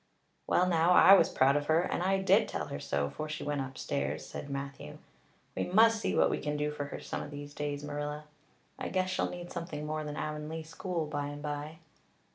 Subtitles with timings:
[0.47, 3.43] "Well now, I was proud of her and I did tell her so 'fore she
[3.43, 4.97] went upstairs," said Matthew.
[5.55, 8.23] "We must see what we can do for her some of these days, Marilla.
[8.79, 11.77] I guess she'll need something more than Avonlea school by and by."